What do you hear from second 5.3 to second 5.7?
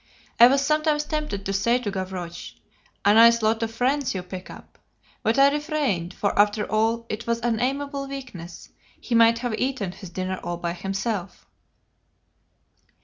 I